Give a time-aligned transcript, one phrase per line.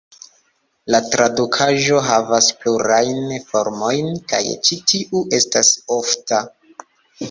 [0.95, 6.47] La tradukaĵo havas plurajn formojn kaj ĉi tiu estas ofta.